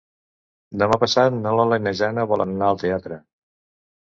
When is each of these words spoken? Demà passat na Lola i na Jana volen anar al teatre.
Demà 0.83 0.97
passat 1.03 1.37
na 1.41 1.51
Lola 1.57 1.79
i 1.83 1.83
na 1.89 1.93
Jana 2.01 2.25
volen 2.33 2.55
anar 2.57 2.71
al 2.71 2.81
teatre. 2.87 3.21